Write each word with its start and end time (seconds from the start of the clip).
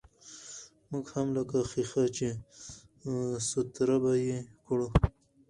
موږ 0.91 1.05
هم 1.15 1.27
لکه 1.37 1.57
ښيښه، 1.71 2.05
چې 2.17 2.27
سوتره 3.49 3.97
به 4.03 4.13
يې 4.25 4.37
کړو. 4.65 4.87